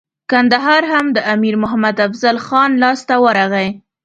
کندهار 0.31 0.83
هم 0.91 1.05
د 1.15 1.17
امیر 1.33 1.55
محمد 1.63 1.95
افضل 2.07 2.37
خان 2.45 2.71
لاسته 2.83 3.13
ورغی. 3.25 3.69